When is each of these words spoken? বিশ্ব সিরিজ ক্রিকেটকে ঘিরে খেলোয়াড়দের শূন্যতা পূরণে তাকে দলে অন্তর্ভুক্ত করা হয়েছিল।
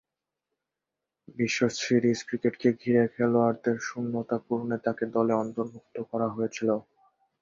বিশ্ব 1.37 1.59
সিরিজ 1.77 2.19
ক্রিকেটকে 2.27 2.69
ঘিরে 2.81 3.03
খেলোয়াড়দের 3.13 3.77
শূন্যতা 3.87 4.37
পূরণে 4.45 4.77
তাকে 4.85 5.03
দলে 5.15 5.33
অন্তর্ভুক্ত 5.43 5.95
করা 6.09 6.27
হয়েছিল। 6.29 6.69